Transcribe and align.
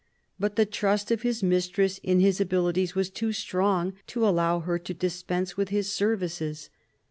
But 0.39 0.55
the 0.55 0.65
trust 0.65 1.11
of 1.11 1.21
his 1.21 1.43
mistress 1.43 1.99
in 2.01 2.19
his 2.21 2.41
abilities 2.41 2.95
was 2.95 3.11
too 3.11 3.31
strong 3.31 3.93
to 4.07 4.27
allow 4.27 4.61
her 4.61 4.79
to 4.79 4.95
dispense 4.95 5.57
with 5.57 5.69
his 5.69 5.91
services. 5.93 6.71